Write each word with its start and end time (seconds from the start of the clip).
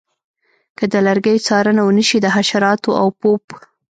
که 0.77 0.83
د 0.93 0.95
لرګیو 1.07 1.43
څارنه 1.47 1.81
ونشي 1.85 2.17
د 2.21 2.27
حشراتو 2.35 2.91
او 3.01 3.07
پوپ 3.19 3.45